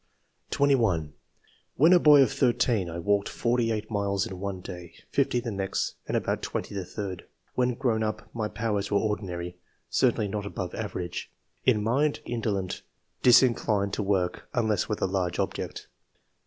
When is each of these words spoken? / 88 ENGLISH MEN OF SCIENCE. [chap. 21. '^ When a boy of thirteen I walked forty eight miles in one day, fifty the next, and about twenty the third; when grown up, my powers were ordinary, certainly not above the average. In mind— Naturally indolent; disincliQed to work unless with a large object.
/ 0.01 0.47
88 0.51 0.61
ENGLISH 0.63 0.69
MEN 0.71 0.73
OF 0.73 0.79
SCIENCE. 0.79 1.11
[chap. 1.11 1.77
21. 1.77 1.77
'^ 1.77 1.77
When 1.79 1.93
a 1.93 1.99
boy 1.99 2.21
of 2.23 2.31
thirteen 2.33 2.89
I 2.89 2.97
walked 2.97 3.29
forty 3.29 3.71
eight 3.71 3.91
miles 3.91 4.25
in 4.25 4.39
one 4.39 4.61
day, 4.61 4.93
fifty 5.11 5.39
the 5.39 5.51
next, 5.51 5.93
and 6.07 6.17
about 6.17 6.41
twenty 6.41 6.73
the 6.73 6.85
third; 6.85 7.27
when 7.53 7.75
grown 7.75 8.01
up, 8.01 8.27
my 8.33 8.47
powers 8.47 8.89
were 8.89 8.97
ordinary, 8.97 9.57
certainly 9.91 10.27
not 10.27 10.47
above 10.47 10.71
the 10.71 10.79
average. 10.79 11.31
In 11.65 11.83
mind— 11.83 12.15
Naturally 12.21 12.33
indolent; 12.33 12.81
disincliQed 13.21 13.91
to 13.91 14.01
work 14.01 14.49
unless 14.55 14.89
with 14.89 15.03
a 15.03 15.05
large 15.05 15.37
object. 15.37 15.87